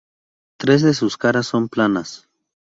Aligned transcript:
Tres 0.57 0.81
de 0.81 0.95
sus 0.95 1.15
caras 1.15 1.45
son 1.45 1.69
planas. 1.69 2.27